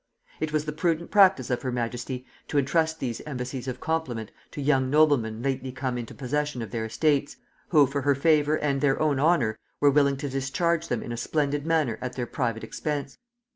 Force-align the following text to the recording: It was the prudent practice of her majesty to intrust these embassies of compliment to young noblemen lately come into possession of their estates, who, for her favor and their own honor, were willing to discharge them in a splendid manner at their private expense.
It 0.39 0.51
was 0.51 0.65
the 0.65 0.71
prudent 0.71 1.11
practice 1.11 1.51
of 1.51 1.61
her 1.61 1.71
majesty 1.71 2.25
to 2.47 2.57
intrust 2.57 2.99
these 2.99 3.21
embassies 3.27 3.67
of 3.67 3.79
compliment 3.79 4.31
to 4.49 4.59
young 4.59 4.89
noblemen 4.89 5.43
lately 5.43 5.71
come 5.71 5.95
into 5.95 6.15
possession 6.15 6.63
of 6.63 6.71
their 6.71 6.85
estates, 6.85 7.37
who, 7.69 7.85
for 7.85 8.01
her 8.01 8.15
favor 8.15 8.55
and 8.57 8.81
their 8.81 8.99
own 8.99 9.19
honor, 9.19 9.59
were 9.79 9.91
willing 9.91 10.17
to 10.17 10.27
discharge 10.29 10.87
them 10.87 11.03
in 11.03 11.11
a 11.11 11.17
splendid 11.17 11.67
manner 11.67 11.99
at 12.01 12.13
their 12.13 12.25
private 12.25 12.63
expense. 12.63 13.19